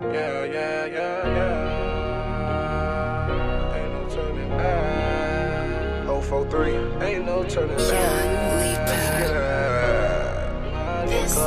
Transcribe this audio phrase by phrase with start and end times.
[0.00, 1.26] Yeah, yeah, yeah,
[3.26, 3.34] yeah.
[3.74, 6.06] Ain't no turning back.
[6.06, 7.04] 043.
[7.04, 8.88] Ain't no turning back.
[11.08, 11.38] This is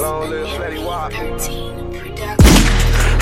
[0.00, 0.78] Long live Flatty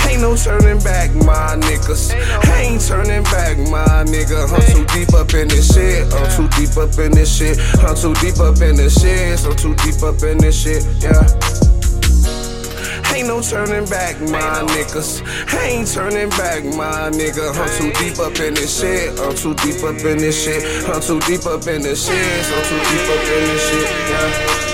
[0.09, 2.13] Ain't no turning back, my niggas.
[2.55, 4.47] Ain't turning back, my nigga.
[4.49, 6.13] I'm too deep up in this shit.
[6.15, 7.59] I'm too deep up in this shit.
[7.83, 9.45] I'm too deep up in this shit.
[9.45, 10.87] I'm too deep up in this shit.
[11.03, 11.66] Yeah.
[13.17, 15.25] Ain't no turning back, my niggas.
[15.65, 17.49] Ain't turning back, my nigga.
[17.57, 19.19] I'm too deep up in this shit.
[19.19, 20.63] I'm too deep up in this shit.
[20.87, 22.47] I'm too deep up in this shit.
[22.53, 23.91] I'm too deep up in this shit.
[24.11, 24.66] Yeah.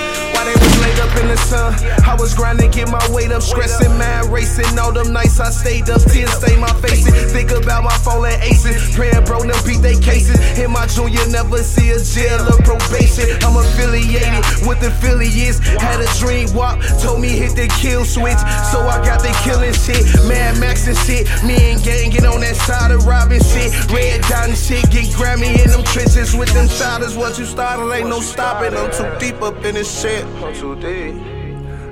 [1.02, 1.74] Up in the sun,
[2.06, 4.78] I was grinding, get my weight up, stressing, man, racing.
[4.78, 7.04] All them nights I stayed up, tears stain my face.
[7.32, 10.38] Think about my fallen aces, praying bro, them beat they cases.
[10.58, 13.26] In my junior, never see a jail or probation.
[13.42, 15.58] I'm affiliated with affiliates.
[15.82, 19.74] Had a dream walk, told me hit the kill switch, so I got the killing
[19.74, 20.06] shit.
[20.28, 23.72] Mad Max and shit, me and gang get on that side of robbing shit.
[23.90, 27.16] Red and shit, get Grammy in them trenches with them shotters.
[27.16, 28.76] Once you started, ain't no stopping.
[28.76, 30.24] I'm too deep up in this shit.
[30.24, 30.91] I'm too deep.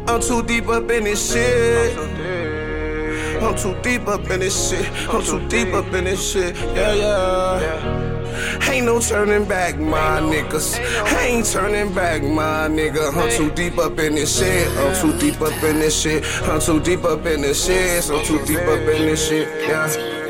[0.06, 1.96] I'm too deep up in this shit.
[3.42, 4.86] I'm too deep up in this shit.
[5.08, 6.56] I'm too deep up in this shit.
[6.56, 8.68] Yeah, yeah.
[8.70, 10.78] Ain't no turning back, my niggas.
[11.18, 13.12] Ain't turning back, my nigga.
[13.14, 14.68] I'm too deep up in this shit.
[14.78, 16.24] I'm too deep up in this shit.
[16.42, 18.10] I'm too deep up in this shit.
[18.10, 19.48] I'm too deep up in this shit.
[19.68, 20.29] Yeah.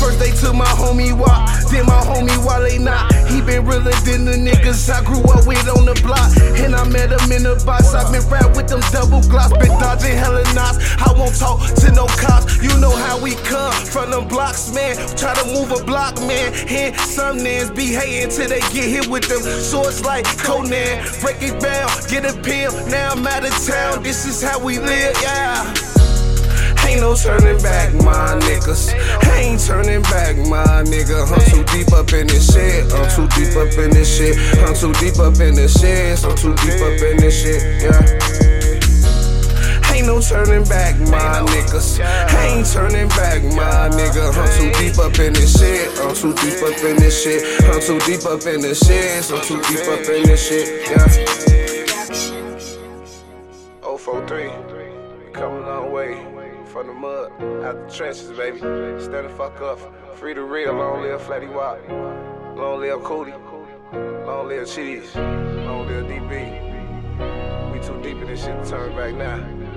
[0.00, 3.12] First they took my homie Wop, then my homie Wale not.
[3.28, 6.36] He been realer than the niggas I grew up with on the block.
[6.60, 7.94] And I met him in the box.
[7.94, 10.78] i been rap with them double glocks, been dodging hella knots.
[11.00, 12.62] I won't talk to no cops.
[12.62, 14.96] You know how we come from them blocks, man.
[15.16, 16.52] Try to move a block, man.
[16.68, 21.00] And some niggas be hating till they get hit with them swords like Conan.
[21.20, 22.72] Break it down, get a pill.
[22.88, 24.02] Now I'm out of town.
[24.02, 25.95] This is how we live, yeah.
[26.86, 28.94] Ain't no turning back, my niggas.
[29.34, 31.26] Ain't turning back, my nigga.
[31.26, 32.86] I'm too deep up in this shit.
[32.92, 34.38] I'm too deep up in this shit.
[34.62, 36.24] I'm too deep up in this shit.
[36.24, 37.82] I'm too deep up in this shit.
[37.82, 38.00] Yeah.
[39.92, 41.98] Ain't no turning back, my niggas.
[42.38, 44.30] Ain't turning back, my nigga.
[44.30, 45.90] I'm too deep up in this shit.
[45.98, 47.42] I'm too deep up in this shit.
[47.66, 49.28] I'm too deep up in this shit.
[49.32, 50.88] I'm too deep up in this shit.
[50.88, 51.08] Yeah.
[53.82, 54.50] 043,
[55.32, 57.32] come a long way from the mud,
[57.64, 58.58] out the trenches, baby.
[58.58, 59.78] Stand the fuck up.
[60.16, 61.78] Free the real, long live Flatty Wap.
[62.56, 63.32] Long live Cootie.
[64.26, 65.14] Long live Cheese.
[65.14, 67.72] Long live DB.
[67.72, 69.75] We too deep in this shit to turn back now.